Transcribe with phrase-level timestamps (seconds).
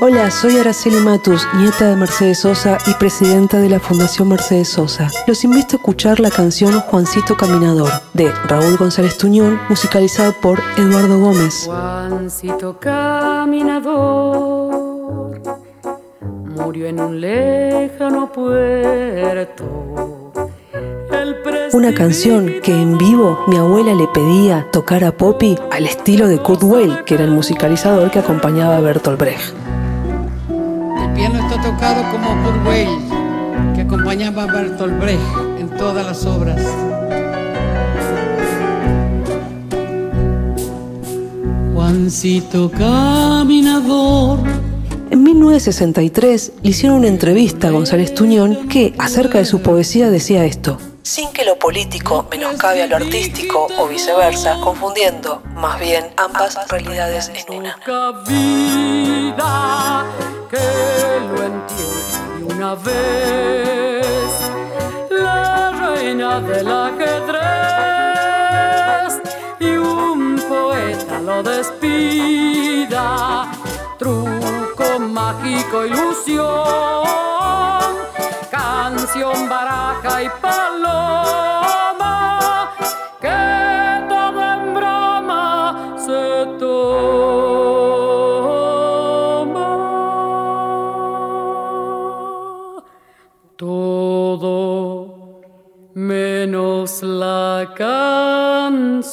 [0.00, 5.10] Hola, soy Araceli Matus, nieta de Mercedes Sosa y presidenta de la Fundación Mercedes Sosa.
[5.26, 11.18] Los invito a escuchar la canción Juancito Caminador de Raúl González Tuñón, musicalizada por Eduardo
[11.18, 11.64] Gómez.
[11.66, 13.82] Juancito Caminador
[16.54, 20.21] murió en un lejano puerto.
[21.72, 26.38] Una canción que en vivo mi abuela le pedía tocar a Poppy al estilo de
[26.38, 29.54] Kurt Weill, que era el musicalizador que acompañaba a Bertolt Brecht
[31.14, 35.20] piano está tocado como Kurt Weill, que acompañaba a Bertolt Brecht
[35.58, 36.60] en todas las obras.
[41.74, 44.40] Juancito caminador.
[45.12, 50.46] En 1963 le hicieron una entrevista a González Tuñón que, acerca de su poesía, decía
[50.46, 50.78] esto.
[51.02, 57.30] Sin que lo político menoscabe a lo artístico o viceversa, confundiendo más bien ambas realidades
[57.34, 57.76] en una
[60.50, 60.56] que
[61.28, 61.92] lo entiende.
[62.40, 64.06] Y una vez
[65.10, 67.42] la reina del ajedrez
[69.60, 73.02] y un poeta lo despida.
[75.10, 76.46] Mágico, ilusión,
[78.50, 82.14] canción, baraja y paloma.
[83.20, 86.46] Que todo en broma se
[97.02, 99.12] la canción.